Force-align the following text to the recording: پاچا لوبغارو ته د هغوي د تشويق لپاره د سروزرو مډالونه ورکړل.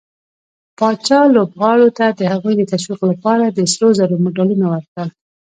پاچا 0.77 1.19
لوبغارو 1.35 1.87
ته 1.97 2.05
د 2.19 2.21
هغوي 2.31 2.53
د 2.57 2.63
تشويق 2.71 3.01
لپاره 3.11 3.45
د 3.47 3.59
سروزرو 3.73 4.21
مډالونه 4.23 4.65
ورکړل. 4.73 5.09